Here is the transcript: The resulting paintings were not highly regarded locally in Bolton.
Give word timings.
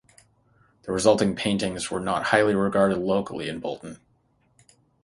The 0.81 0.91
resulting 0.91 1.35
paintings 1.35 1.91
were 1.91 1.99
not 1.99 2.23
highly 2.23 2.55
regarded 2.55 2.97
locally 2.97 3.47
in 3.47 3.59
Bolton. 3.59 3.99